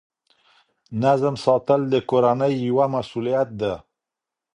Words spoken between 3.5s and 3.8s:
ده.